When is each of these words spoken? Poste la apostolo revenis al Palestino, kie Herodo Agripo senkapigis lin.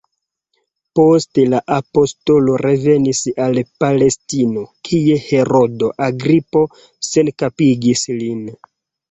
Poste 0.99 1.43
la 1.49 1.59
apostolo 1.75 2.55
revenis 2.67 3.21
al 3.49 3.59
Palestino, 3.85 4.65
kie 4.89 5.19
Herodo 5.27 5.91
Agripo 6.09 6.65
senkapigis 7.11 8.05
lin. 8.25 8.43